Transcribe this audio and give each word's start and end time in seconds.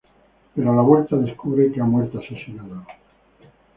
Pero, 0.55 0.71
a 0.71 0.75
la 0.75 0.81
vuelta, 0.81 1.15
descubre 1.15 1.71
que 1.71 1.79
ha 1.79 1.83
muerto 1.83 2.17
asesinado. 2.17 2.87